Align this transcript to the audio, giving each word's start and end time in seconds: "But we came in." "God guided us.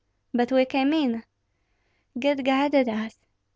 "But 0.33 0.51
we 0.51 0.65
came 0.65 0.93
in." 0.93 1.25
"God 2.17 2.43
guided 2.43 2.89
us. 2.89 3.19